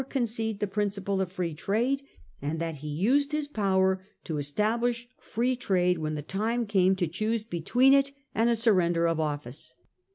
[0.01, 2.01] 353 concede the principle of Free Trade;
[2.41, 7.07] and that he ■used his power to establish Free Trade when the time came to
[7.07, 9.75] choose between it and a surrender of office.